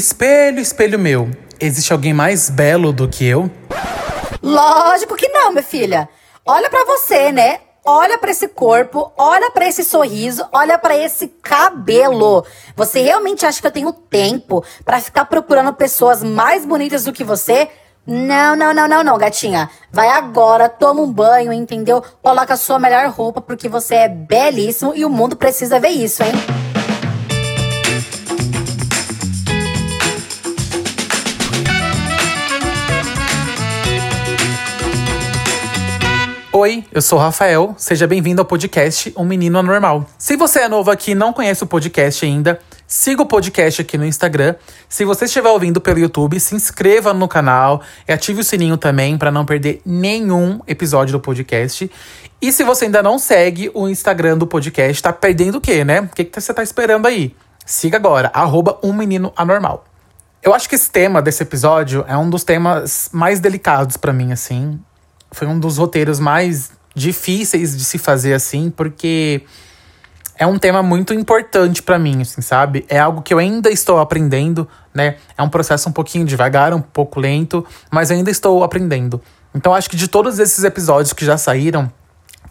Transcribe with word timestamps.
Espelho, 0.00 0.60
espelho 0.60 0.98
meu, 0.98 1.30
existe 1.60 1.92
alguém 1.92 2.14
mais 2.14 2.48
belo 2.48 2.90
do 2.90 3.06
que 3.06 3.26
eu? 3.26 3.50
Lógico 4.42 5.14
que 5.14 5.28
não, 5.28 5.50
minha 5.50 5.62
filha. 5.62 6.08
Olha 6.42 6.70
para 6.70 6.86
você, 6.86 7.30
né? 7.30 7.58
Olha 7.84 8.16
para 8.16 8.30
esse 8.30 8.48
corpo, 8.48 9.12
olha 9.14 9.50
para 9.50 9.68
esse 9.68 9.84
sorriso, 9.84 10.42
olha 10.52 10.78
para 10.78 10.96
esse 10.96 11.28
cabelo. 11.28 12.46
Você 12.74 13.02
realmente 13.02 13.44
acha 13.44 13.60
que 13.60 13.66
eu 13.66 13.70
tenho 13.70 13.92
tempo 13.92 14.64
para 14.86 15.02
ficar 15.02 15.26
procurando 15.26 15.74
pessoas 15.74 16.22
mais 16.22 16.64
bonitas 16.64 17.04
do 17.04 17.12
que 17.12 17.22
você? 17.22 17.68
Não, 18.06 18.56
não, 18.56 18.72
não, 18.72 18.88
não, 18.88 19.04
não, 19.04 19.18
gatinha. 19.18 19.68
Vai 19.92 20.08
agora, 20.08 20.70
toma 20.70 21.02
um 21.02 21.12
banho, 21.12 21.52
entendeu? 21.52 22.02
Coloca 22.22 22.54
a 22.54 22.56
sua 22.56 22.78
melhor 22.78 23.06
roupa 23.10 23.42
porque 23.42 23.68
você 23.68 23.96
é 23.96 24.08
belíssimo 24.08 24.94
e 24.96 25.04
o 25.04 25.10
mundo 25.10 25.36
precisa 25.36 25.78
ver 25.78 25.90
isso, 25.90 26.22
hein? 26.22 26.32
Oi, 36.62 36.84
eu 36.92 37.00
sou 37.00 37.18
o 37.18 37.22
Rafael, 37.22 37.74
seja 37.78 38.06
bem-vindo 38.06 38.42
ao 38.42 38.44
podcast 38.44 39.10
Um 39.16 39.24
Menino 39.24 39.58
Anormal. 39.58 40.04
Se 40.18 40.36
você 40.36 40.58
é 40.58 40.68
novo 40.68 40.90
aqui 40.90 41.12
e 41.12 41.14
não 41.14 41.32
conhece 41.32 41.64
o 41.64 41.66
podcast 41.66 42.22
ainda, 42.22 42.60
siga 42.86 43.22
o 43.22 43.26
podcast 43.26 43.80
aqui 43.80 43.96
no 43.96 44.04
Instagram. 44.04 44.54
Se 44.86 45.06
você 45.06 45.24
estiver 45.24 45.48
ouvindo 45.48 45.80
pelo 45.80 45.98
YouTube, 45.98 46.38
se 46.38 46.54
inscreva 46.54 47.14
no 47.14 47.26
canal 47.26 47.80
e 48.06 48.12
ative 48.12 48.42
o 48.42 48.44
sininho 48.44 48.76
também 48.76 49.16
para 49.16 49.30
não 49.30 49.46
perder 49.46 49.80
nenhum 49.86 50.60
episódio 50.66 51.12
do 51.12 51.20
podcast. 51.20 51.90
E 52.42 52.52
se 52.52 52.62
você 52.62 52.84
ainda 52.84 53.02
não 53.02 53.18
segue 53.18 53.70
o 53.72 53.88
Instagram 53.88 54.36
do 54.36 54.46
podcast, 54.46 55.02
tá 55.02 55.14
perdendo 55.14 55.56
o 55.56 55.60
quê, 55.62 55.82
né? 55.82 56.02
O 56.02 56.08
que, 56.08 56.24
que 56.24 56.38
você 56.38 56.52
tá 56.52 56.62
esperando 56.62 57.06
aí? 57.06 57.34
Siga 57.64 57.96
agora, 57.96 58.30
arroba 58.34 58.78
Um 58.82 58.92
Menino 58.92 59.32
Anormal. 59.34 59.86
Eu 60.42 60.52
acho 60.52 60.68
que 60.68 60.74
esse 60.74 60.90
tema 60.90 61.22
desse 61.22 61.42
episódio 61.42 62.04
é 62.06 62.18
um 62.18 62.28
dos 62.28 62.44
temas 62.44 63.08
mais 63.14 63.40
delicados 63.40 63.96
para 63.96 64.12
mim, 64.12 64.30
assim 64.30 64.78
foi 65.32 65.46
um 65.46 65.58
dos 65.58 65.78
roteiros 65.78 66.18
mais 66.18 66.72
difíceis 66.94 67.76
de 67.76 67.84
se 67.84 67.98
fazer 67.98 68.34
assim, 68.34 68.70
porque 68.70 69.42
é 70.36 70.46
um 70.46 70.58
tema 70.58 70.82
muito 70.82 71.12
importante 71.12 71.82
para 71.82 71.98
mim, 71.98 72.22
assim, 72.22 72.40
sabe? 72.40 72.84
É 72.88 72.98
algo 72.98 73.22
que 73.22 73.32
eu 73.32 73.38
ainda 73.38 73.70
estou 73.70 73.98
aprendendo, 73.98 74.66
né? 74.94 75.16
É 75.36 75.42
um 75.42 75.48
processo 75.48 75.88
um 75.88 75.92
pouquinho 75.92 76.24
devagar, 76.24 76.72
um 76.72 76.80
pouco 76.80 77.20
lento, 77.20 77.64
mas 77.90 78.10
ainda 78.10 78.30
estou 78.30 78.64
aprendendo. 78.64 79.20
Então 79.54 79.74
acho 79.74 79.90
que 79.90 79.96
de 79.96 80.08
todos 80.08 80.38
esses 80.38 80.64
episódios 80.64 81.12
que 81.12 81.24
já 81.24 81.36
saíram, 81.36 81.92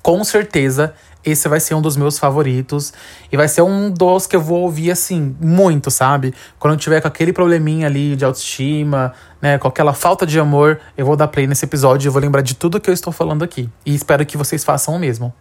com 0.01 0.23
certeza 0.23 0.93
esse 1.23 1.47
vai 1.49 1.59
ser 1.59 1.75
um 1.75 1.81
dos 1.81 1.97
meus 1.97 2.17
favoritos. 2.17 2.93
E 3.31 3.37
vai 3.37 3.47
ser 3.47 3.61
um 3.61 3.89
dos 3.89 4.25
que 4.25 4.35
eu 4.35 4.41
vou 4.41 4.61
ouvir, 4.61 4.91
assim, 4.91 5.35
muito, 5.39 5.91
sabe? 5.91 6.33
Quando 6.57 6.73
eu 6.73 6.79
tiver 6.79 7.01
com 7.01 7.07
aquele 7.07 7.33
probleminha 7.33 7.87
ali 7.87 8.15
de 8.15 8.23
autoestima, 8.23 9.13
né? 9.41 9.57
Com 9.57 9.67
aquela 9.67 9.93
falta 9.93 10.25
de 10.25 10.39
amor, 10.39 10.79
eu 10.97 11.05
vou 11.05 11.15
dar 11.15 11.27
play 11.27 11.47
nesse 11.47 11.65
episódio 11.65 12.07
e 12.07 12.11
vou 12.11 12.21
lembrar 12.21 12.41
de 12.41 12.55
tudo 12.55 12.79
que 12.79 12.89
eu 12.89 12.93
estou 12.93 13.11
falando 13.11 13.43
aqui. 13.43 13.69
E 13.85 13.93
espero 13.93 14.25
que 14.25 14.37
vocês 14.37 14.63
façam 14.63 14.95
o 14.95 14.99
mesmo. 14.99 15.33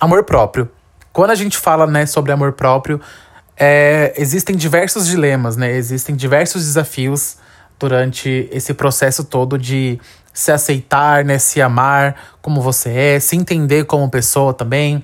Amor 0.00 0.24
próprio. 0.24 0.68
Quando 1.12 1.30
a 1.30 1.34
gente 1.34 1.56
fala, 1.56 1.86
né, 1.86 2.06
sobre 2.06 2.32
amor 2.32 2.52
próprio, 2.52 3.00
é, 3.56 4.12
existem 4.16 4.56
diversos 4.56 5.06
dilemas, 5.06 5.56
né? 5.56 5.72
Existem 5.72 6.14
diversos 6.14 6.64
desafios 6.64 7.36
durante 7.78 8.48
esse 8.52 8.74
processo 8.74 9.24
todo 9.24 9.58
de 9.58 9.98
se 10.34 10.52
aceitar, 10.52 11.24
né, 11.24 11.38
se 11.38 11.62
amar 11.62 12.16
como 12.42 12.60
você 12.60 12.90
é, 12.90 13.20
se 13.20 13.36
entender 13.36 13.84
como 13.84 14.10
pessoa 14.10 14.52
também, 14.52 15.02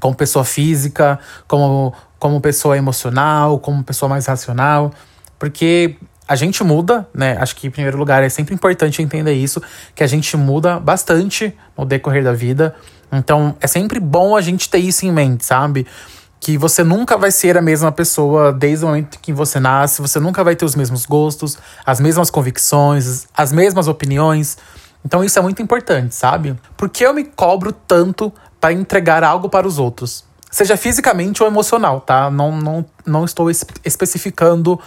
como 0.00 0.14
pessoa 0.14 0.44
física, 0.44 1.18
como 1.46 1.94
como 2.18 2.40
pessoa 2.40 2.76
emocional, 2.76 3.60
como 3.60 3.84
pessoa 3.84 4.08
mais 4.08 4.26
racional, 4.26 4.92
porque 5.38 5.96
a 6.26 6.34
gente 6.34 6.62
muda, 6.64 7.08
né? 7.14 7.36
Acho 7.40 7.54
que 7.56 7.68
em 7.68 7.70
primeiro 7.70 7.96
lugar 7.96 8.22
é 8.22 8.28
sempre 8.28 8.54
importante 8.54 9.00
entender 9.00 9.32
isso, 9.32 9.62
que 9.94 10.02
a 10.02 10.06
gente 10.06 10.36
muda 10.36 10.78
bastante 10.78 11.56
no 11.76 11.86
decorrer 11.86 12.24
da 12.24 12.32
vida. 12.32 12.74
Então 13.10 13.56
é 13.60 13.66
sempre 13.66 14.00
bom 14.00 14.36
a 14.36 14.40
gente 14.40 14.68
ter 14.68 14.78
isso 14.78 15.06
em 15.06 15.12
mente, 15.12 15.44
sabe? 15.44 15.86
Que 16.40 16.56
você 16.56 16.84
nunca 16.84 17.16
vai 17.16 17.30
ser 17.30 17.56
a 17.56 17.62
mesma 17.62 17.90
pessoa 17.90 18.52
desde 18.52 18.84
o 18.84 18.88
momento 18.88 19.18
que 19.20 19.32
você 19.32 19.58
nasce, 19.58 20.00
você 20.00 20.20
nunca 20.20 20.44
vai 20.44 20.54
ter 20.54 20.64
os 20.64 20.74
mesmos 20.74 21.04
gostos, 21.04 21.58
as 21.84 22.00
mesmas 22.00 22.30
convicções, 22.30 23.26
as 23.36 23.52
mesmas 23.52 23.88
opiniões. 23.88 24.56
Então 25.04 25.22
isso 25.24 25.38
é 25.38 25.42
muito 25.42 25.62
importante, 25.62 26.14
sabe? 26.14 26.58
Porque 26.76 27.04
eu 27.04 27.12
me 27.12 27.24
cobro 27.24 27.72
tanto 27.72 28.32
para 28.60 28.72
entregar 28.72 29.24
algo 29.24 29.48
para 29.48 29.66
os 29.66 29.78
outros? 29.78 30.24
Seja 30.50 30.76
fisicamente 30.76 31.42
ou 31.42 31.48
emocional, 31.48 32.00
tá? 32.00 32.30
Não, 32.30 32.56
não, 32.56 32.86
não 33.04 33.24
estou 33.24 33.50
especificando 33.50 34.80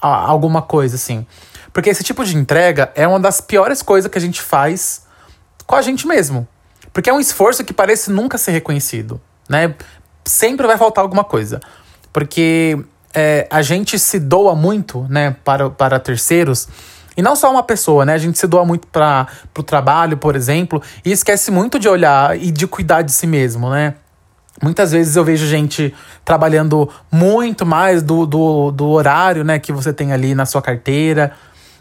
alguma 0.00 0.62
coisa 0.62 0.96
assim. 0.96 1.26
Porque 1.72 1.90
esse 1.90 2.02
tipo 2.02 2.24
de 2.24 2.36
entrega 2.36 2.92
é 2.94 3.06
uma 3.06 3.20
das 3.20 3.40
piores 3.40 3.82
coisas 3.82 4.10
que 4.10 4.16
a 4.16 4.20
gente 4.20 4.40
faz 4.40 5.02
com 5.66 5.74
a 5.74 5.82
gente 5.82 6.06
mesmo. 6.06 6.46
Porque 6.92 7.10
é 7.10 7.12
um 7.12 7.20
esforço 7.20 7.64
que 7.64 7.72
parece 7.72 8.10
nunca 8.10 8.38
ser 8.38 8.52
reconhecido, 8.52 9.20
né? 9.48 9.74
Sempre 10.24 10.66
vai 10.66 10.76
faltar 10.76 11.02
alguma 11.02 11.24
coisa. 11.24 11.60
Porque 12.12 12.78
é, 13.14 13.46
a 13.50 13.62
gente 13.62 13.98
se 13.98 14.18
doa 14.18 14.54
muito, 14.54 15.06
né, 15.08 15.36
para, 15.44 15.70
para 15.70 15.98
terceiros. 15.98 16.68
E 17.16 17.22
não 17.22 17.36
só 17.36 17.50
uma 17.50 17.62
pessoa, 17.62 18.04
né? 18.04 18.14
A 18.14 18.18
gente 18.18 18.38
se 18.38 18.46
doa 18.46 18.64
muito 18.64 18.88
para 18.88 19.28
o 19.56 19.62
trabalho, 19.62 20.16
por 20.16 20.34
exemplo, 20.34 20.82
e 21.04 21.12
esquece 21.12 21.50
muito 21.50 21.78
de 21.78 21.88
olhar 21.88 22.36
e 22.36 22.50
de 22.50 22.66
cuidar 22.66 23.02
de 23.02 23.12
si 23.12 23.26
mesmo, 23.26 23.70
né? 23.70 23.94
Muitas 24.62 24.92
vezes 24.92 25.16
eu 25.16 25.24
vejo 25.24 25.46
gente 25.46 25.94
trabalhando 26.24 26.88
muito 27.10 27.66
mais 27.66 28.02
do, 28.02 28.24
do, 28.24 28.70
do 28.70 28.88
horário, 28.88 29.44
né, 29.44 29.58
que 29.58 29.72
você 29.72 29.92
tem 29.92 30.12
ali 30.12 30.34
na 30.34 30.46
sua 30.46 30.62
carteira. 30.62 31.32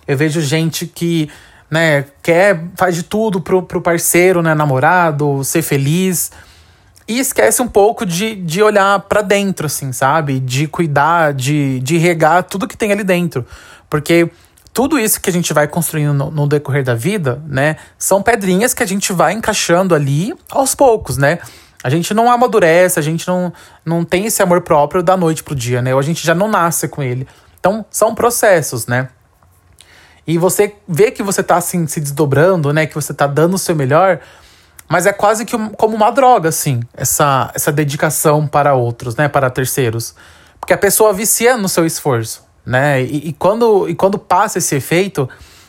Eu 0.08 0.18
vejo 0.18 0.42
gente 0.42 0.86
que, 0.88 1.30
né, 1.70 2.06
quer, 2.22 2.64
faz 2.76 2.96
de 2.96 3.04
tudo 3.04 3.40
pro, 3.40 3.62
pro 3.64 3.82
parceiro, 3.82 4.42
né, 4.42 4.54
namorado, 4.54 5.44
ser 5.44 5.62
feliz. 5.62 6.32
E 7.08 7.20
esquece 7.20 7.62
um 7.62 7.68
pouco 7.68 8.06
de, 8.06 8.36
de 8.36 8.62
olhar 8.62 9.00
para 9.02 9.22
dentro, 9.22 9.66
assim, 9.66 9.92
sabe? 9.92 10.40
De 10.40 10.68
cuidar, 10.68 11.34
de, 11.34 11.80
de 11.82 11.98
regar 11.98 12.44
tudo 12.44 12.68
que 12.68 12.78
tem 12.78 12.92
ali 12.92 13.04
dentro. 13.04 13.46
Porque 13.90 14.30
tudo 14.74 14.98
isso 14.98 15.20
que 15.22 15.30
a 15.30 15.34
gente 15.34 15.54
vai 15.54 15.68
construindo 15.68 16.14
no, 16.14 16.32
no, 16.32 16.48
decorrer 16.48 16.84
da 16.84 16.96
vida, 16.96 17.42
né? 17.48 17.76
São 17.98 18.24
pedrinhas 18.24 18.74
que 18.74 18.82
a 18.82 18.86
gente 18.86 19.12
vai 19.12 19.34
encaixando 19.34 19.94
ali 19.94 20.34
aos 20.50 20.74
poucos, 20.74 21.18
né? 21.18 21.40
A 21.84 21.90
gente 21.90 22.14
não 22.14 22.32
amadurece, 22.32 22.98
a 22.98 23.04
gente 23.04 23.28
não, 23.28 23.52
não 23.86 24.06
tem 24.06 24.26
esse 24.26 24.42
amor 24.42 24.62
próprio 24.62 25.04
da 25.04 25.18
noite 25.18 25.44
pro 25.44 25.54
dia, 25.54 25.82
né? 25.82 25.94
Ou 25.94 26.00
a 26.00 26.04
gente 26.04 26.26
já 26.26 26.34
não 26.34 26.48
nasce 26.48 26.88
com 26.88 27.04
ele. 27.04 27.28
Então, 27.60 27.86
são 27.92 28.16
processos, 28.16 28.88
né? 28.88 29.10
E 30.26 30.38
você 30.38 30.74
vê 30.88 31.12
que 31.12 31.22
você 31.22 31.44
tá 31.44 31.58
assim, 31.58 31.86
se 31.86 32.00
desdobrando, 32.00 32.72
né? 32.72 32.86
Que 32.86 32.96
você 32.96 33.14
tá 33.14 33.28
dando 33.28 33.56
o 33.56 33.60
seu 33.60 33.76
melhor 33.76 34.22
mas 34.90 35.06
é 35.06 35.14
quase 35.14 35.46
que 35.46 35.56
um, 35.56 35.70
como 35.70 35.96
uma 35.96 36.12
droga, 36.12 36.50
assim, 36.50 36.82
essa, 36.94 37.52
essa 37.54 37.72
dedicação 37.72 38.48
para 38.48 38.74
outros, 38.74 39.16
né? 39.16 39.28
Para 39.28 39.50
terceiros. 39.50 40.16
Porque 40.60 40.74
a 40.74 40.78
pessoa 40.78 41.12
vicia 41.14 41.58
no 41.58 41.68
seu 41.68 41.86
esforço, 41.86 42.44
né? 42.66 43.02
E, 43.02 43.30
e, 43.30 43.34
quando, 43.34 43.90
e 43.90 43.96
quando 43.96 44.18
passa 44.18 44.60
esse 44.60 44.76
efeito, 44.76 45.28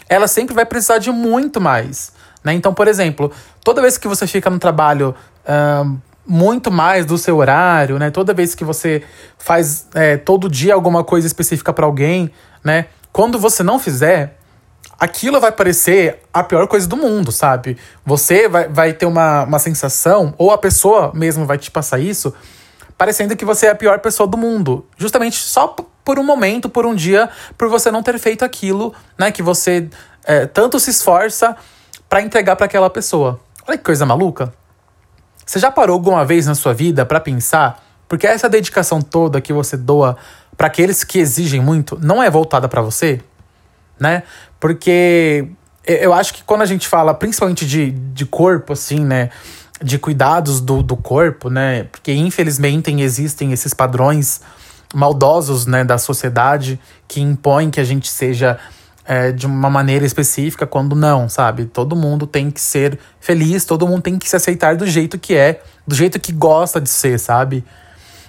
ela 0.08 0.28
sempre 0.28 0.54
vai 0.54 0.66
precisar 0.66 0.98
de 0.98 1.10
muito 1.10 1.60
mais. 1.60 2.12
Né? 2.42 2.53
Então, 2.53 2.74
por 2.74 2.86
exemplo, 2.86 3.32
toda 3.64 3.80
vez 3.80 3.97
que 3.97 4.06
você 4.06 4.26
fica 4.26 4.50
no 4.50 4.58
trabalho 4.58 5.14
uh, 5.47 5.98
muito 6.26 6.70
mais 6.70 7.06
do 7.06 7.16
seu 7.16 7.38
horário, 7.38 7.98
né? 7.98 8.10
Toda 8.10 8.32
vez 8.32 8.54
que 8.54 8.64
você 8.64 9.03
faz 9.38 9.88
é, 9.94 10.16
todo 10.16 10.48
dia 10.48 10.74
alguma 10.74 11.04
coisa 11.04 11.26
específica 11.26 11.72
para 11.72 11.86
alguém, 11.86 12.30
né? 12.62 12.86
Quando 13.12 13.38
você 13.38 13.62
não 13.62 13.78
fizer, 13.78 14.38
aquilo 14.99 15.41
vai 15.41 15.53
parecer 15.53 16.22
a 16.32 16.43
pior 16.43 16.66
coisa 16.66 16.87
do 16.87 16.97
mundo, 16.97 17.32
sabe? 17.32 17.77
Você 18.05 18.49
vai, 18.49 18.69
vai 18.69 18.93
ter 18.93 19.06
uma, 19.06 19.44
uma 19.44 19.59
sensação, 19.59 20.34
ou 20.38 20.50
a 20.50 20.59
pessoa 20.59 21.12
mesmo 21.15 21.47
vai 21.47 21.59
te 21.59 21.71
passar 21.71 21.99
isso, 21.99 22.32
parecendo 22.97 23.37
que 23.37 23.44
você 23.44 23.66
é 23.66 23.71
a 23.71 23.75
pior 23.75 23.99
pessoa 23.99 24.27
do 24.27 24.37
mundo. 24.37 24.87
Justamente 24.97 25.37
só 25.37 25.69
por 26.04 26.19
um 26.19 26.25
momento, 26.25 26.69
por 26.69 26.87
um 26.87 26.94
dia, 26.94 27.28
por 27.57 27.68
você 27.68 27.91
não 27.91 28.03
ter 28.03 28.18
feito 28.18 28.45
aquilo, 28.45 28.95
né? 29.18 29.30
Que 29.33 29.42
você 29.42 29.89
é, 30.24 30.47
tanto 30.47 30.78
se 30.78 30.91
esforça 30.91 31.57
para 32.09 32.22
entregar 32.22 32.57
para 32.57 32.66
aquela 32.66 32.91
pessoa. 32.91 33.41
Olha 33.66 33.78
que 33.78 33.84
coisa 33.84 34.07
maluca. 34.07 34.53
Você 35.45 35.59
já 35.59 35.71
parou 35.71 35.95
alguma 35.95 36.24
vez 36.24 36.47
na 36.47 36.54
sua 36.54 36.72
vida 36.72 37.04
para 37.04 37.21
pensar 37.21 37.83
porque 38.09 38.27
essa 38.27 38.48
dedicação 38.48 39.01
toda 39.01 39.41
que 39.41 39.53
você 39.53 39.77
doa 39.77 40.16
para 40.57 40.68
aqueles 40.68 41.03
que 41.03 41.18
exigem 41.18 41.60
muito 41.60 41.98
não 42.01 42.22
é 42.22 42.30
voltada 42.30 42.68
para 42.68 42.80
você? 42.80 43.21
né? 43.98 44.22
Porque 44.65 45.47
eu 45.87 46.15
acho 46.15 46.33
que 46.33 46.43
quando 46.43 46.63
a 46.63 46.65
gente 46.65 46.89
fala 46.89 47.13
principalmente 47.13 47.66
de, 47.66 47.91
de 47.91 48.25
corpo, 48.25 48.72
assim, 48.72 49.05
né? 49.05 49.28
De 49.78 49.99
cuidados 49.99 50.59
do, 50.59 50.83
do 50.83 50.97
corpo, 50.97 51.51
né? 51.51 51.84
Porque 51.84 52.15
infelizmente 52.15 52.91
existem 52.91 53.53
esses 53.53 53.75
padrões 53.75 54.41
maldosos, 54.95 55.66
né? 55.66 55.84
Da 55.84 55.99
sociedade 55.99 56.81
que 57.07 57.21
impõem 57.21 57.71
que 57.71 57.78
a 57.78 57.84
gente 57.84 58.09
seja 58.09 58.59
é, 59.05 59.33
de 59.33 59.45
uma 59.45 59.69
maneira 59.69 60.07
específica 60.07 60.66
quando 60.66 60.97
não, 60.97 61.28
sabe? 61.28 61.66
Todo 61.66 61.95
mundo 61.95 62.27
tem 62.27 62.51
que 62.51 62.59
ser 62.59 62.99
feliz, 63.21 63.66
todo 63.66 63.87
mundo 63.87 64.01
tem 64.01 64.19
que 64.19 64.27
se 64.27 64.34
aceitar 64.34 64.77
do 64.77 64.87
jeito 64.87 65.19
que 65.19 65.34
é, 65.34 65.61
do 65.87 65.95
jeito 65.95 66.19
que 66.19 66.33
gosta 66.33 66.81
de 66.81 66.89
ser, 66.89 67.21
sabe? 67.21 67.63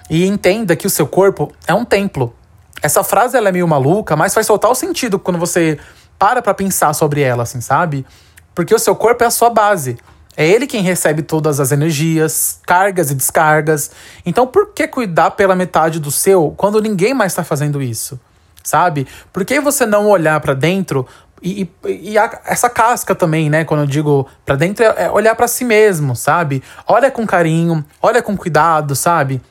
E 0.10 0.26
entenda 0.26 0.76
que 0.76 0.86
o 0.86 0.90
seu 0.90 1.08
corpo 1.08 1.54
é 1.66 1.74
um 1.74 1.86
templo, 1.86 2.36
Essa 2.82 3.06
frase 3.06 3.38
ela 3.38 3.48
é 3.48 3.52
meio 3.54 3.68
maluca, 3.70 4.18
mas 4.18 4.34
faz 4.34 4.46
total 4.46 4.76
sentido 4.76 5.18
quando 5.18 5.40
você 5.40 5.80
para 6.18 6.42
pra 6.42 6.54
pensar 6.54 6.94
sobre 6.94 7.22
ela, 7.22 7.44
assim, 7.44 7.62
sabe? 7.62 8.06
Porque 8.54 8.74
o 8.74 8.80
seu 8.80 8.96
corpo 8.96 9.24
é 9.24 9.28
a 9.28 9.32
sua 9.32 9.50
base. 9.50 9.98
É 10.38 10.46
ele 10.46 10.68
quem 10.68 10.82
recebe 10.82 11.22
todas 11.22 11.60
as 11.60 11.72
energias, 11.72 12.60
cargas 12.66 13.10
e 13.10 13.16
descargas. 13.16 13.92
Então, 14.26 14.46
por 14.46 14.74
que 14.74 14.88
cuidar 14.88 15.32
pela 15.32 15.56
metade 15.56 16.00
do 16.00 16.12
seu 16.12 16.54
quando 16.58 16.82
ninguém 16.82 17.14
mais 17.14 17.32
está 17.32 17.44
fazendo 17.44 17.82
isso? 17.82 18.20
Sabe? 18.64 19.08
Por 19.32 19.46
que 19.46 19.60
você 19.60 19.86
não 19.86 20.08
olhar 20.08 20.40
para 20.42 20.54
dentro 20.54 21.08
e, 21.42 21.70
e, 21.86 22.12
e 22.12 22.18
a, 22.18 22.42
essa 22.46 22.70
casca 22.70 23.14
também, 23.14 23.50
né? 23.50 23.64
Quando 23.64 23.82
eu 23.82 23.88
digo 23.88 24.28
para 24.46 24.56
dentro, 24.56 24.84
é, 24.84 25.06
é 25.06 25.12
olhar 25.12 25.36
para 25.36 25.48
si 25.48 25.64
mesmo, 25.64 26.16
sabe? 26.16 26.64
Olha 26.88 27.12
com 27.12 27.26
carinho, 27.26 27.86
olha 28.02 28.22
com 28.22 28.36
cuidado, 28.36 28.96
sabe? 28.96 29.42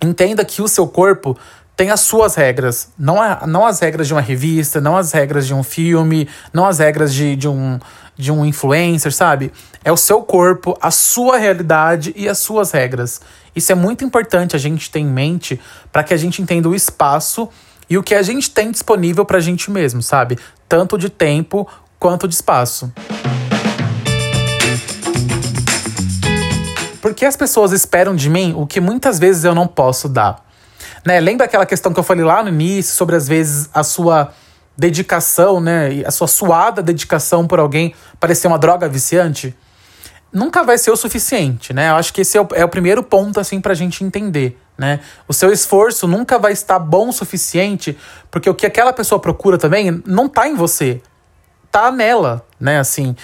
Entenda 0.00 0.44
que 0.44 0.62
o 0.62 0.68
seu 0.68 0.86
corpo 0.86 1.36
tem 1.76 1.90
as 1.90 2.00
suas 2.00 2.34
regras. 2.34 2.88
Não, 2.98 3.20
a, 3.20 3.46
não 3.46 3.66
as 3.66 3.80
regras 3.80 4.06
de 4.06 4.14
uma 4.14 4.20
revista, 4.20 4.80
não 4.80 4.96
as 4.96 5.12
regras 5.12 5.46
de 5.46 5.54
um 5.54 5.62
filme, 5.62 6.28
não 6.52 6.66
as 6.66 6.78
regras 6.78 7.12
de, 7.12 7.34
de, 7.36 7.48
um, 7.48 7.78
de 8.16 8.30
um 8.30 8.44
influencer, 8.44 9.12
sabe? 9.12 9.52
É 9.84 9.90
o 9.90 9.96
seu 9.96 10.22
corpo, 10.22 10.76
a 10.80 10.90
sua 10.90 11.36
realidade 11.36 12.12
e 12.16 12.28
as 12.28 12.38
suas 12.38 12.70
regras. 12.70 13.20
Isso 13.54 13.72
é 13.72 13.74
muito 13.74 14.04
importante 14.04 14.54
a 14.56 14.58
gente 14.58 14.90
ter 14.90 15.00
em 15.00 15.06
mente 15.06 15.60
para 15.92 16.04
que 16.04 16.14
a 16.14 16.16
gente 16.16 16.40
entenda 16.40 16.68
o 16.68 16.74
espaço 16.74 17.48
e 17.88 17.98
o 17.98 18.02
que 18.02 18.14
a 18.14 18.22
gente 18.22 18.50
tem 18.50 18.70
disponível 18.70 19.24
para 19.24 19.38
a 19.38 19.40
gente 19.40 19.70
mesmo, 19.70 20.02
sabe? 20.02 20.38
Tanto 20.68 20.96
de 20.96 21.08
tempo 21.08 21.68
quanto 21.98 22.26
de 22.28 22.34
espaço. 22.34 22.92
Porque 27.02 27.26
as 27.26 27.36
pessoas 27.36 27.72
esperam 27.72 28.16
de 28.16 28.30
mim 28.30 28.54
o 28.56 28.66
que 28.66 28.80
muitas 28.80 29.18
vezes 29.18 29.44
eu 29.44 29.54
não 29.54 29.66
posso 29.66 30.08
dar. 30.08 30.42
Né? 31.06 31.20
Lembra 31.20 31.46
aquela 31.46 31.66
questão 31.66 31.92
que 31.92 32.00
eu 32.00 32.04
falei 32.04 32.24
lá 32.24 32.42
no 32.42 32.48
início 32.48 32.94
sobre 32.94 33.16
às 33.16 33.28
vezes 33.28 33.68
a 33.72 33.82
sua 33.82 34.32
dedicação, 34.76 35.60
né, 35.60 36.02
a 36.04 36.10
sua 36.10 36.26
suada 36.26 36.82
dedicação 36.82 37.46
por 37.46 37.60
alguém 37.60 37.94
parecer 38.18 38.46
uma 38.48 38.58
droga 38.58 38.88
viciante? 38.88 39.54
Nunca 40.32 40.64
vai 40.64 40.76
ser 40.78 40.90
o 40.90 40.96
suficiente, 40.96 41.72
né? 41.72 41.90
Eu 41.90 41.94
acho 41.94 42.12
que 42.12 42.22
esse 42.22 42.36
é 42.36 42.40
o, 42.40 42.48
é 42.54 42.64
o 42.64 42.68
primeiro 42.68 43.04
ponto 43.04 43.38
assim 43.38 43.60
pra 43.60 43.72
gente 43.72 44.02
entender 44.02 44.58
né? 44.76 45.00
O 45.26 45.32
seu 45.32 45.52
esforço 45.52 46.06
nunca 46.06 46.38
vai 46.38 46.52
estar 46.52 46.78
bom 46.78 47.08
o 47.08 47.12
suficiente, 47.12 47.96
porque 48.30 48.50
o 48.50 48.54
que 48.54 48.66
aquela 48.66 48.92
pessoa 48.92 49.20
procura 49.20 49.56
também 49.56 50.02
não 50.04 50.28
tá 50.28 50.48
em 50.48 50.54
você, 50.54 51.00
tá 51.70 51.90
nela, 51.90 52.44
né? 52.58 52.78
Assim, 52.78 53.16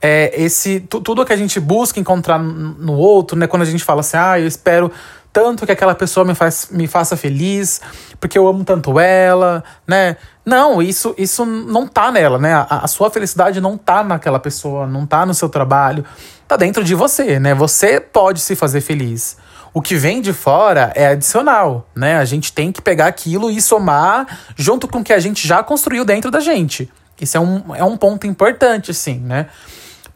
é 0.00 0.32
esse 0.42 0.80
tudo 0.80 1.24
que 1.24 1.32
a 1.32 1.36
gente 1.36 1.60
busca 1.60 2.00
encontrar 2.00 2.38
no 2.38 2.94
outro, 2.94 3.38
né? 3.38 3.46
Quando 3.46 3.62
a 3.62 3.66
gente 3.66 3.84
fala 3.84 4.00
assim, 4.00 4.16
ah, 4.16 4.40
eu 4.40 4.46
espero 4.46 4.90
tanto 5.32 5.64
que 5.64 5.72
aquela 5.72 5.94
pessoa 5.94 6.24
me, 6.24 6.34
faz, 6.34 6.68
me 6.70 6.86
faça 6.86 7.16
feliz, 7.16 7.80
porque 8.18 8.36
eu 8.36 8.48
amo 8.48 8.64
tanto 8.64 8.98
ela, 8.98 9.62
né? 9.86 10.16
Não, 10.44 10.82
isso, 10.82 11.14
isso 11.16 11.44
não 11.44 11.86
tá 11.86 12.10
nela, 12.10 12.38
né? 12.38 12.54
A, 12.54 12.80
a, 12.84 12.88
sua 12.88 13.10
felicidade 13.10 13.60
não 13.60 13.76
tá 13.76 14.02
naquela 14.02 14.40
pessoa, 14.40 14.86
não 14.86 15.06
tá 15.06 15.24
no 15.24 15.34
seu 15.34 15.48
trabalho, 15.48 16.04
tá 16.48 16.56
dentro 16.56 16.82
de 16.82 16.94
você, 16.94 17.38
né? 17.38 17.54
Você 17.54 18.00
pode 18.00 18.40
se 18.40 18.56
fazer 18.56 18.80
feliz. 18.80 19.36
O 19.72 19.80
que 19.80 19.94
vem 19.94 20.20
de 20.20 20.32
fora 20.32 20.92
é 20.96 21.08
adicional, 21.08 21.88
né? 21.94 22.16
A 22.16 22.24
gente 22.24 22.52
tem 22.52 22.72
que 22.72 22.82
pegar 22.82 23.06
aquilo 23.06 23.50
e 23.50 23.62
somar 23.62 24.26
junto 24.56 24.88
com 24.88 24.98
o 24.98 25.04
que 25.04 25.12
a 25.12 25.20
gente 25.20 25.46
já 25.46 25.62
construiu 25.62 26.04
dentro 26.04 26.28
da 26.28 26.40
gente. 26.40 26.90
Isso 27.20 27.36
é 27.36 27.40
um, 27.40 27.74
é 27.76 27.84
um 27.84 27.96
ponto 27.96 28.26
importante, 28.26 28.92
sim, 28.92 29.20
né? 29.20 29.46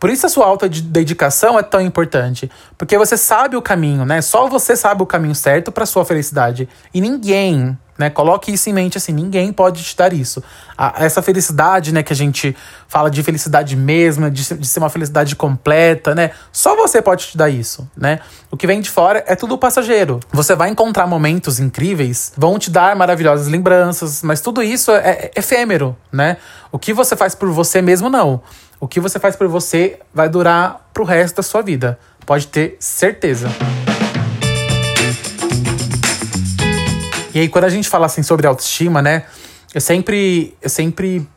Por 0.04 0.10
isso 0.10 0.26
a 0.26 0.28
sua 0.28 0.44
alta 0.44 0.68
dedicação 0.68 1.58
é 1.58 1.62
tão 1.62 1.80
importante, 1.80 2.50
porque 2.76 2.98
você 2.98 3.16
sabe 3.16 3.56
o 3.56 3.62
caminho, 3.62 4.04
né? 4.04 4.20
Só 4.20 4.46
você 4.46 4.76
sabe 4.76 5.02
o 5.02 5.06
caminho 5.06 5.34
certo 5.34 5.72
para 5.72 5.86
sua 5.86 6.04
felicidade 6.04 6.68
e 6.92 7.00
ninguém, 7.00 7.74
né? 7.98 8.10
Coloque 8.10 8.52
isso 8.52 8.68
em 8.68 8.72
mente 8.72 8.98
assim, 8.98 9.12
ninguém 9.12 9.52
pode 9.52 9.82
te 9.82 9.96
dar 9.96 10.12
isso. 10.12 10.42
A, 10.76 11.04
essa 11.04 11.22
felicidade, 11.22 11.92
né, 11.92 12.02
que 12.02 12.12
a 12.12 12.16
gente 12.16 12.56
fala 12.88 13.10
de 13.10 13.22
felicidade 13.22 13.76
mesma, 13.76 14.30
de, 14.30 14.42
de 14.54 14.66
ser 14.66 14.78
uma 14.78 14.90
felicidade 14.90 15.36
completa, 15.36 16.14
né? 16.14 16.30
Só 16.52 16.76
você 16.76 17.00
pode 17.00 17.26
te 17.28 17.36
dar 17.36 17.48
isso, 17.48 17.88
né? 17.96 18.20
O 18.50 18.56
que 18.56 18.66
vem 18.66 18.80
de 18.80 18.90
fora 18.90 19.24
é 19.26 19.34
tudo 19.34 19.56
passageiro. 19.56 20.20
Você 20.32 20.54
vai 20.54 20.68
encontrar 20.70 21.06
momentos 21.06 21.60
incríveis, 21.60 22.32
vão 22.36 22.58
te 22.58 22.70
dar 22.70 22.94
maravilhosas 22.96 23.48
lembranças, 23.48 24.22
mas 24.22 24.40
tudo 24.40 24.62
isso 24.62 24.90
é, 24.92 25.10
é 25.10 25.30
efêmero, 25.36 25.96
né? 26.12 26.36
O 26.70 26.78
que 26.78 26.92
você 26.92 27.16
faz 27.16 27.34
por 27.34 27.50
você 27.50 27.80
mesmo, 27.80 28.10
não. 28.10 28.42
O 28.80 28.88
que 28.88 29.00
você 29.00 29.18
faz 29.18 29.36
por 29.36 29.48
você 29.48 29.98
vai 30.12 30.28
durar 30.28 30.88
pro 30.92 31.04
resto 31.04 31.36
da 31.36 31.42
sua 31.42 31.62
vida. 31.62 31.98
Pode 32.26 32.48
ter 32.48 32.76
certeza. 32.80 33.48
E 37.34 37.40
aí, 37.40 37.48
quando 37.48 37.64
a 37.64 37.68
gente 37.68 37.88
fala 37.88 38.06
assim 38.06 38.22
sobre 38.22 38.46
autoestima, 38.46 39.02
né? 39.02 39.24
Eu 39.74 39.80
sempre, 39.80 40.56
eu 40.62 40.70
sempre 40.70 41.28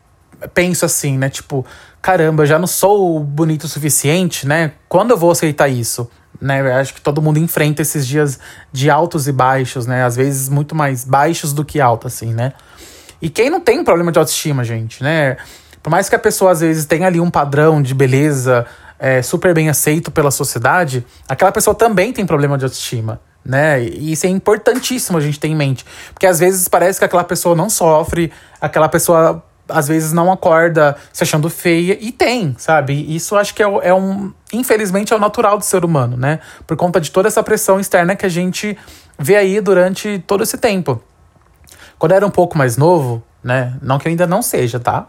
penso 0.54 0.86
assim, 0.86 1.18
né? 1.18 1.28
Tipo, 1.28 1.66
caramba, 2.00 2.44
eu 2.44 2.46
já 2.46 2.56
não 2.56 2.68
sou 2.68 3.18
bonito 3.18 3.64
o 3.64 3.68
suficiente, 3.68 4.46
né? 4.46 4.72
Quando 4.88 5.10
eu 5.10 5.18
vou 5.18 5.32
aceitar 5.32 5.66
isso? 5.66 6.08
Né? 6.40 6.60
Eu 6.60 6.76
acho 6.76 6.94
que 6.94 7.00
todo 7.00 7.20
mundo 7.20 7.40
enfrenta 7.40 7.82
esses 7.82 8.06
dias 8.06 8.38
de 8.72 8.88
altos 8.88 9.26
e 9.26 9.32
baixos, 9.32 9.88
né? 9.88 10.04
Às 10.04 10.14
vezes 10.14 10.48
muito 10.48 10.72
mais 10.72 11.02
baixos 11.02 11.52
do 11.52 11.64
que 11.64 11.80
altos, 11.80 12.14
assim, 12.14 12.32
né? 12.32 12.52
E 13.20 13.28
quem 13.28 13.50
não 13.50 13.60
tem 13.60 13.82
problema 13.82 14.12
de 14.12 14.20
autoestima, 14.20 14.62
gente, 14.62 15.02
né? 15.02 15.36
Por 15.82 15.90
mais 15.90 16.08
que 16.08 16.14
a 16.14 16.18
pessoa 16.18 16.52
às 16.52 16.60
vezes 16.60 16.86
tenha 16.86 17.08
ali 17.08 17.18
um 17.18 17.30
padrão 17.30 17.82
de 17.82 17.92
beleza 17.92 18.64
é, 19.00 19.20
super 19.20 19.52
bem 19.52 19.68
aceito 19.68 20.12
pela 20.12 20.30
sociedade, 20.30 21.04
aquela 21.28 21.50
pessoa 21.50 21.74
também 21.74 22.12
tem 22.12 22.24
problema 22.24 22.56
de 22.56 22.64
autoestima 22.64 23.20
né? 23.48 23.82
E 23.82 24.12
isso 24.12 24.26
é 24.26 24.28
importantíssimo 24.28 25.16
a 25.16 25.20
gente 25.22 25.40
ter 25.40 25.48
em 25.48 25.56
mente. 25.56 25.86
Porque 26.12 26.26
às 26.26 26.38
vezes 26.38 26.68
parece 26.68 26.98
que 26.98 27.04
aquela 27.06 27.24
pessoa 27.24 27.56
não 27.56 27.70
sofre, 27.70 28.30
aquela 28.60 28.90
pessoa 28.90 29.42
às 29.66 29.88
vezes 29.88 30.12
não 30.12 30.30
acorda 30.30 30.96
se 31.12 31.22
achando 31.24 31.48
feia, 31.50 31.96
e 32.00 32.10
tem, 32.10 32.54
sabe? 32.58 33.14
Isso 33.14 33.36
acho 33.36 33.54
que 33.54 33.62
é, 33.62 33.66
é 33.82 33.94
um. 33.94 34.32
Infelizmente 34.52 35.12
é 35.12 35.16
o 35.16 35.18
natural 35.18 35.58
do 35.58 35.64
ser 35.64 35.84
humano, 35.84 36.16
né? 36.16 36.40
Por 36.66 36.76
conta 36.76 37.00
de 37.00 37.10
toda 37.10 37.28
essa 37.28 37.42
pressão 37.42 37.80
externa 37.80 38.14
que 38.14 38.26
a 38.26 38.28
gente 38.28 38.76
vê 39.18 39.36
aí 39.36 39.60
durante 39.60 40.22
todo 40.26 40.42
esse 40.42 40.58
tempo. 40.58 41.02
Quando 41.98 42.12
eu 42.12 42.16
era 42.16 42.26
um 42.26 42.30
pouco 42.30 42.56
mais 42.56 42.76
novo, 42.76 43.22
né? 43.42 43.74
Não 43.80 43.98
que 43.98 44.08
eu 44.08 44.10
ainda 44.10 44.26
não 44.26 44.42
seja, 44.42 44.78
tá? 44.78 45.06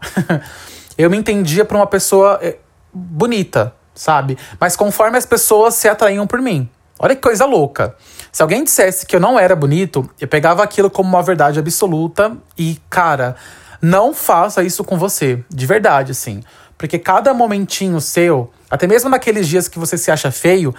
eu 0.96 1.10
me 1.10 1.16
entendia 1.16 1.64
por 1.64 1.76
uma 1.76 1.86
pessoa 1.86 2.38
eh, 2.42 2.56
bonita, 2.92 3.74
sabe? 3.94 4.36
Mas 4.58 4.76
conforme 4.76 5.16
as 5.16 5.26
pessoas 5.26 5.74
se 5.74 5.88
atraíam 5.88 6.26
por 6.26 6.40
mim. 6.40 6.68
Olha 6.98 7.16
que 7.16 7.22
coisa 7.22 7.46
louca. 7.46 7.96
Se 8.32 8.42
alguém 8.42 8.62
dissesse 8.62 9.04
que 9.04 9.16
eu 9.16 9.20
não 9.20 9.38
era 9.38 9.56
bonito, 9.56 10.08
eu 10.20 10.28
pegava 10.28 10.62
aquilo 10.62 10.88
como 10.88 11.08
uma 11.08 11.22
verdade 11.22 11.58
absoluta 11.58 12.36
e, 12.56 12.78
cara, 12.88 13.34
não 13.82 14.14
faça 14.14 14.62
isso 14.62 14.84
com 14.84 14.96
você. 14.96 15.42
De 15.48 15.66
verdade, 15.66 16.12
assim. 16.12 16.42
Porque 16.78 16.98
cada 16.98 17.34
momentinho 17.34 18.00
seu, 18.00 18.50
até 18.70 18.86
mesmo 18.86 19.10
naqueles 19.10 19.48
dias 19.48 19.68
que 19.68 19.78
você 19.78 19.98
se 19.98 20.10
acha 20.10 20.30
feio, 20.30 20.74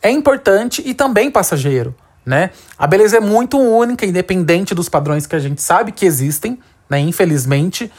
é 0.00 0.10
importante 0.10 0.82
e 0.84 0.94
também 0.94 1.30
passageiro, 1.30 1.94
né? 2.24 2.50
A 2.78 2.86
beleza 2.86 3.18
é 3.18 3.20
muito 3.20 3.58
única, 3.58 4.04
independente 4.06 4.74
dos 4.74 4.88
padrões 4.88 5.26
que 5.26 5.36
a 5.36 5.38
gente 5.38 5.62
sabe 5.62 5.92
que 5.92 6.06
existem, 6.06 6.58
né? 6.88 6.98
Infelizmente. 7.00 7.90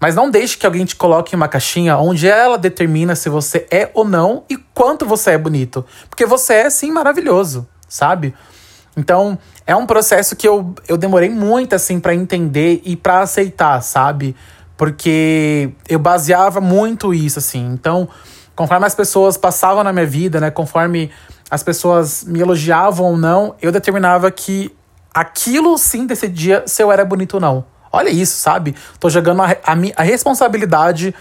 Mas 0.00 0.14
não 0.14 0.30
deixe 0.30 0.56
que 0.56 0.66
alguém 0.66 0.84
te 0.84 0.96
coloque 0.96 1.34
em 1.34 1.36
uma 1.36 1.48
caixinha 1.48 1.96
onde 1.96 2.28
ela 2.28 2.58
determina 2.58 3.14
se 3.16 3.28
você 3.28 3.66
é 3.70 3.90
ou 3.94 4.04
não 4.04 4.44
e 4.48 4.56
quanto 4.56 5.06
você 5.06 5.32
é 5.32 5.38
bonito. 5.38 5.84
Porque 6.08 6.26
você 6.26 6.54
é, 6.54 6.70
sim, 6.70 6.90
maravilhoso, 6.90 7.66
sabe? 7.94 8.34
Então, 8.96 9.38
é 9.66 9.74
um 9.74 9.86
processo 9.86 10.34
que 10.34 10.46
eu, 10.46 10.74
eu 10.88 10.96
demorei 10.96 11.28
muito, 11.28 11.74
assim, 11.74 12.00
para 12.00 12.14
entender 12.14 12.82
e 12.84 12.96
para 12.96 13.20
aceitar, 13.20 13.80
sabe? 13.82 14.34
Porque 14.76 15.70
eu 15.88 15.98
baseava 15.98 16.60
muito 16.60 17.14
isso, 17.14 17.38
assim. 17.38 17.64
Então, 17.66 18.08
conforme 18.56 18.84
as 18.84 18.94
pessoas 18.94 19.36
passavam 19.36 19.84
na 19.84 19.92
minha 19.92 20.06
vida, 20.06 20.40
né? 20.40 20.50
Conforme 20.50 21.10
as 21.48 21.62
pessoas 21.62 22.24
me 22.24 22.40
elogiavam 22.40 23.06
ou 23.06 23.16
não, 23.16 23.54
eu 23.62 23.70
determinava 23.70 24.30
que 24.30 24.74
aquilo 25.12 25.78
sim 25.78 26.06
decidia 26.06 26.64
se 26.66 26.82
eu 26.82 26.90
era 26.90 27.04
bonito 27.04 27.34
ou 27.34 27.40
não. 27.40 27.64
Olha 27.92 28.10
isso, 28.10 28.36
sabe? 28.36 28.74
Tô 28.98 29.08
jogando 29.08 29.42
a, 29.42 29.46
a, 29.46 29.74
a 29.96 30.02
responsabilidade 30.02 31.14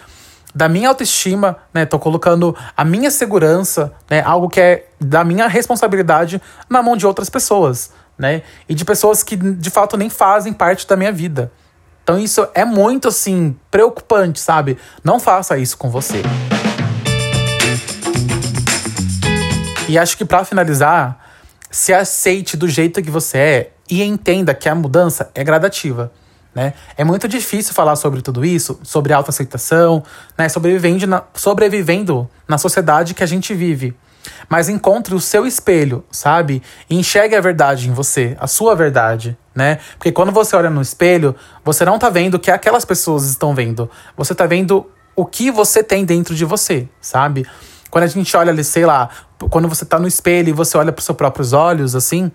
da 0.53 0.69
minha 0.69 0.89
autoestima, 0.89 1.57
né? 1.73 1.85
Tô 1.85 1.97
colocando 1.97 2.55
a 2.75 2.85
minha 2.85 3.09
segurança, 3.09 3.93
né? 4.09 4.21
Algo 4.21 4.49
que 4.49 4.59
é 4.59 4.87
da 4.99 5.23
minha 5.23 5.47
responsabilidade 5.47 6.41
na 6.69 6.81
mão 6.81 6.95
de 6.95 7.07
outras 7.07 7.29
pessoas, 7.29 7.91
né? 8.17 8.43
E 8.69 8.75
de 8.75 8.85
pessoas 8.85 9.23
que 9.23 9.35
de 9.35 9.69
fato 9.69 9.97
nem 9.97 10.09
fazem 10.09 10.53
parte 10.53 10.87
da 10.87 10.95
minha 10.95 11.11
vida. 11.11 11.51
Então 12.03 12.19
isso 12.19 12.47
é 12.53 12.65
muito 12.65 13.07
assim 13.07 13.55
preocupante, 13.71 14.39
sabe? 14.39 14.77
Não 15.03 15.19
faça 15.19 15.57
isso 15.57 15.77
com 15.77 15.89
você. 15.89 16.21
E 19.87 19.97
acho 19.97 20.17
que 20.17 20.25
para 20.25 20.45
finalizar, 20.45 21.19
se 21.69 21.93
aceite 21.93 22.55
do 22.55 22.67
jeito 22.67 23.01
que 23.01 23.11
você 23.11 23.37
é 23.37 23.71
e 23.89 24.03
entenda 24.03 24.53
que 24.53 24.69
a 24.69 24.75
mudança 24.75 25.29
é 25.33 25.43
gradativa. 25.43 26.11
Né? 26.53 26.73
É 26.95 27.03
muito 27.03 27.27
difícil 27.27 27.73
falar 27.73 27.95
sobre 27.95 28.21
tudo 28.21 28.45
isso, 28.45 28.79
sobre 28.83 29.11
autoaceitação, 29.11 30.03
né? 30.37 30.47
sobrevivendo, 30.47 31.07
na, 31.07 31.23
sobrevivendo 31.33 32.29
na 32.47 32.57
sociedade 32.57 33.13
que 33.13 33.23
a 33.23 33.27
gente 33.27 33.53
vive. 33.53 33.95
mas 34.47 34.69
encontre 34.69 35.13
o 35.15 35.19
seu 35.19 35.45
espelho, 35.45 36.03
sabe? 36.11 36.61
E 36.89 36.97
enxergue 36.97 37.35
a 37.35 37.41
verdade 37.41 37.89
em 37.89 37.93
você, 37.93 38.37
a 38.39 38.47
sua 38.47 38.75
verdade, 38.75 39.37
né? 39.53 39.79
Porque 39.97 40.11
quando 40.11 40.31
você 40.31 40.55
olha 40.55 40.69
no 40.69 40.81
espelho, 40.81 41.35
você 41.63 41.83
não 41.83 41.99
tá 41.99 42.09
vendo 42.09 42.35
o 42.35 42.39
que 42.39 42.51
aquelas 42.51 42.85
pessoas 42.85 43.25
estão 43.25 43.53
vendo. 43.53 43.89
Você 44.15 44.33
tá 44.33 44.45
vendo 44.45 44.89
o 45.15 45.25
que 45.25 45.51
você 45.51 45.83
tem 45.83 46.05
dentro 46.05 46.35
de 46.35 46.45
você, 46.45 46.87
sabe? 47.01 47.45
Quando 47.89 48.05
a 48.05 48.07
gente 48.07 48.35
olha 48.35 48.51
ali, 48.51 48.63
sei 48.63 48.85
lá, 48.85 49.09
quando 49.49 49.67
você 49.67 49.85
tá 49.85 49.99
no 49.99 50.07
espelho 50.07 50.49
e 50.49 50.53
você 50.53 50.77
olha 50.77 50.91
para 50.91 50.99
os 50.99 51.05
seus 51.05 51.17
próprios 51.17 51.53
olhos, 51.53 51.95
assim, 51.95 52.31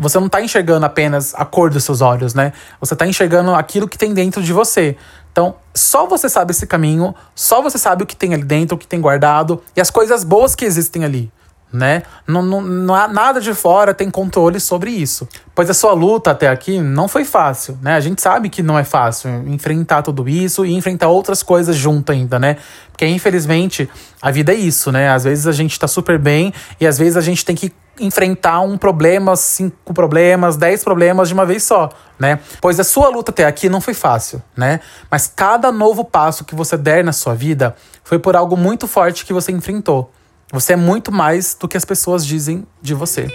você 0.00 0.18
não 0.18 0.28
tá 0.28 0.40
enxergando 0.40 0.86
apenas 0.86 1.34
a 1.34 1.44
cor 1.44 1.68
dos 1.68 1.84
seus 1.84 2.00
olhos, 2.00 2.32
né? 2.32 2.54
Você 2.80 2.96
tá 2.96 3.06
enxergando 3.06 3.54
aquilo 3.54 3.86
que 3.86 3.98
tem 3.98 4.14
dentro 4.14 4.42
de 4.42 4.52
você. 4.52 4.96
Então, 5.30 5.54
só 5.74 6.06
você 6.06 6.28
sabe 6.28 6.52
esse 6.52 6.66
caminho, 6.66 7.14
só 7.34 7.60
você 7.60 7.76
sabe 7.76 8.02
o 8.02 8.06
que 8.06 8.16
tem 8.16 8.32
ali 8.32 8.42
dentro, 8.42 8.74
o 8.74 8.78
que 8.78 8.86
tem 8.86 9.00
guardado 9.00 9.62
e 9.76 9.80
as 9.80 9.90
coisas 9.90 10.24
boas 10.24 10.54
que 10.54 10.64
existem 10.64 11.04
ali 11.04 11.30
né? 11.72 12.02
Não, 12.26 12.42
não, 12.42 12.60
não 12.60 12.94
há 12.94 13.06
nada 13.06 13.40
de 13.40 13.54
fora 13.54 13.94
tem 13.94 14.10
controle 14.10 14.58
sobre 14.58 14.90
isso. 14.90 15.28
Pois 15.54 15.70
a 15.70 15.74
sua 15.74 15.92
luta 15.92 16.32
até 16.32 16.48
aqui 16.48 16.80
não 16.80 17.06
foi 17.06 17.24
fácil, 17.24 17.78
né? 17.80 17.94
A 17.94 18.00
gente 18.00 18.20
sabe 18.20 18.48
que 18.48 18.62
não 18.62 18.78
é 18.78 18.84
fácil 18.84 19.30
enfrentar 19.46 20.02
tudo 20.02 20.28
isso 20.28 20.64
e 20.64 20.74
enfrentar 20.74 21.08
outras 21.08 21.42
coisas 21.42 21.76
junto 21.76 22.10
ainda, 22.10 22.38
né? 22.38 22.56
Porque 22.90 23.06
infelizmente 23.06 23.88
a 24.20 24.30
vida 24.30 24.52
é 24.52 24.56
isso, 24.56 24.90
né? 24.90 25.10
Às 25.10 25.24
vezes 25.24 25.46
a 25.46 25.52
gente 25.52 25.78
tá 25.78 25.86
super 25.86 26.18
bem 26.18 26.52
e 26.80 26.86
às 26.86 26.98
vezes 26.98 27.16
a 27.16 27.20
gente 27.20 27.44
tem 27.44 27.54
que 27.54 27.72
enfrentar 28.00 28.60
um 28.60 28.78
problema, 28.78 29.36
cinco 29.36 29.92
problemas, 29.92 30.56
dez 30.56 30.82
problemas 30.82 31.28
de 31.28 31.34
uma 31.34 31.46
vez 31.46 31.62
só, 31.62 31.90
né? 32.18 32.40
Pois 32.60 32.80
a 32.80 32.84
sua 32.84 33.08
luta 33.08 33.30
até 33.30 33.44
aqui 33.44 33.68
não 33.68 33.80
foi 33.80 33.94
fácil, 33.94 34.42
né? 34.56 34.80
Mas 35.10 35.32
cada 35.34 35.70
novo 35.70 36.04
passo 36.04 36.44
que 36.44 36.54
você 36.54 36.76
der 36.76 37.04
na 37.04 37.12
sua 37.12 37.34
vida 37.34 37.76
foi 38.02 38.18
por 38.18 38.34
algo 38.34 38.56
muito 38.56 38.88
forte 38.88 39.24
que 39.24 39.32
você 39.32 39.52
enfrentou. 39.52 40.10
Você 40.52 40.72
é 40.72 40.76
muito 40.76 41.12
mais 41.12 41.54
do 41.54 41.68
que 41.68 41.76
as 41.76 41.84
pessoas 41.84 42.26
dizem 42.26 42.66
de 42.82 42.92
você. 42.92 43.28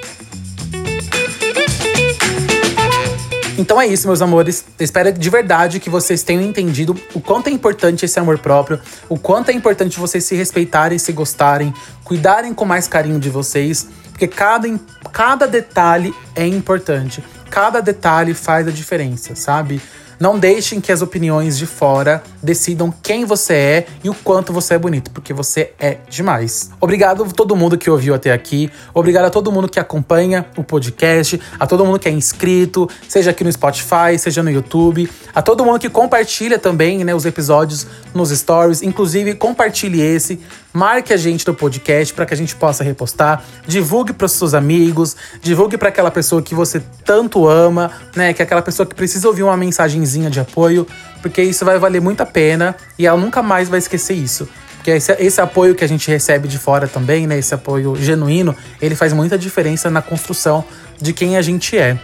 Então 3.57 3.79
é 3.79 3.87
isso, 3.87 4.05
meus 4.07 4.21
amores. 4.21 4.65
espero 4.77 5.13
de 5.13 5.29
verdade 5.29 5.79
que 5.79 5.89
vocês 5.89 6.23
tenham 6.23 6.41
entendido 6.43 6.93
o 7.13 7.21
quanto 7.21 7.47
é 7.47 7.51
importante 7.51 8.03
esse 8.03 8.19
amor 8.19 8.37
próprio, 8.39 8.81
o 9.07 9.17
quanto 9.17 9.49
é 9.49 9.53
importante 9.53 9.97
vocês 9.97 10.25
se 10.25 10.35
respeitarem, 10.35 10.97
se 10.97 11.13
gostarem, 11.13 11.73
cuidarem 12.03 12.53
com 12.53 12.65
mais 12.65 12.85
carinho 12.85 13.17
de 13.17 13.29
vocês, 13.29 13.87
porque 14.15 14.29
cada, 14.29 14.79
cada 15.11 15.45
detalhe 15.45 16.15
é 16.33 16.47
importante. 16.47 17.21
Cada 17.49 17.81
detalhe 17.81 18.33
faz 18.33 18.65
a 18.65 18.71
diferença, 18.71 19.35
sabe? 19.35 19.81
Não 20.17 20.39
deixem 20.39 20.79
que 20.79 20.89
as 20.89 21.01
opiniões 21.01 21.57
de 21.57 21.65
fora 21.65 22.23
decidam 22.41 22.93
quem 23.03 23.25
você 23.25 23.53
é 23.53 23.87
e 24.01 24.09
o 24.09 24.13
quanto 24.13 24.53
você 24.53 24.75
é 24.75 24.77
bonito, 24.77 25.11
porque 25.11 25.33
você 25.33 25.73
é 25.77 25.97
demais. 26.09 26.71
Obrigado 26.79 27.25
a 27.25 27.27
todo 27.27 27.57
mundo 27.57 27.77
que 27.77 27.89
ouviu 27.89 28.15
até 28.15 28.31
aqui. 28.31 28.71
Obrigado 28.93 29.25
a 29.25 29.29
todo 29.29 29.51
mundo 29.51 29.67
que 29.67 29.81
acompanha 29.81 30.45
o 30.55 30.63
podcast, 30.63 31.41
a 31.59 31.67
todo 31.67 31.83
mundo 31.85 31.99
que 31.99 32.07
é 32.07 32.11
inscrito, 32.11 32.89
seja 33.09 33.31
aqui 33.31 33.43
no 33.43 33.51
Spotify, 33.51 34.17
seja 34.17 34.41
no 34.41 34.49
YouTube, 34.49 35.09
a 35.33 35.41
todo 35.41 35.65
mundo 35.65 35.77
que 35.77 35.89
compartilha 35.89 36.57
também, 36.57 37.03
né, 37.03 37.13
os 37.13 37.25
episódios 37.25 37.85
nos 38.13 38.29
stories, 38.29 38.81
inclusive 38.81 39.35
compartilhe 39.35 39.99
esse, 40.01 40.39
marque 40.75 41.13
a 41.13 41.17
gente 41.17 41.45
do 41.45 41.53
podcast 41.53 42.13
para 42.13 42.25
que 42.25 42.33
a 42.33 42.37
gente 42.37 42.53
possa 42.55 42.83
repostar, 42.83 43.43
divulgue 43.65 44.11
para 44.11 44.27
seus 44.27 44.53
amigos, 44.53 45.15
divulgue 45.41 45.77
para 45.77 45.87
aquela 45.87 46.11
pessoa 46.11 46.41
que 46.41 46.53
você 46.53 46.83
tanto 47.05 47.47
ama, 47.47 47.89
né, 48.15 48.33
que 48.33 48.41
é 48.41 48.45
aquela 48.45 48.61
pessoa 48.61 48.85
que 48.85 48.93
precisa 48.93 49.27
ouvir 49.27 49.43
uma 49.43 49.55
mensagenzinha 49.55 50.29
de 50.29 50.39
apoio, 50.39 50.85
porque 51.21 51.41
isso 51.41 51.63
vai 51.63 51.79
valer 51.79 52.01
muito 52.01 52.21
a 52.21 52.25
pena 52.25 52.75
e 52.99 53.07
ela 53.07 53.17
nunca 53.17 53.41
mais 53.41 53.69
vai 53.69 53.79
esquecer 53.79 54.15
isso. 54.15 54.47
Porque 54.75 54.91
esse, 54.91 55.11
esse 55.13 55.41
apoio 55.41 55.73
que 55.73 55.83
a 55.83 55.87
gente 55.87 56.11
recebe 56.11 56.47
de 56.47 56.59
fora 56.59 56.87
também, 56.87 57.25
né, 57.25 57.39
esse 57.39 57.55
apoio 57.55 57.95
genuíno, 57.95 58.53
ele 58.81 58.95
faz 58.95 59.13
muita 59.13 59.37
diferença 59.37 59.89
na 59.89 60.01
construção 60.01 60.63
de 61.01 61.13
quem 61.13 61.37
a 61.37 61.41
gente 61.41 61.77
é. 61.77 61.97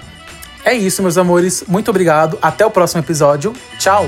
É 0.63 0.73
isso, 0.73 1.01
meus 1.01 1.17
amores. 1.17 1.63
Muito 1.67 1.89
obrigado. 1.89 2.37
Até 2.41 2.65
o 2.65 2.71
próximo 2.71 3.01
episódio. 3.01 3.53
Tchau! 3.79 4.07